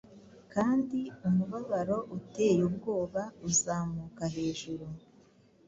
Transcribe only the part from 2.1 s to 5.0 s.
uteye ubwoba uzamuka hejuru